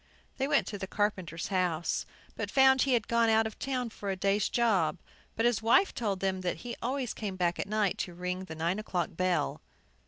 [0.37, 4.09] They went to the carpenter's house, but found he had gone out of town for
[4.09, 4.97] a day's job.
[5.35, 8.55] But his wife told them that he always came back at night to ring the
[8.55, 9.61] nine o'clock bell.